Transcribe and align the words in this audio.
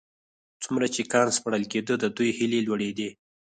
څومره 0.63 0.87
چې 0.93 1.01
کان 1.13 1.27
سپړل 1.37 1.63
کېده 1.71 1.95
د 1.99 2.05
دوی 2.17 2.29
هيلې 2.37 2.59
لوړېدې. 2.67 3.09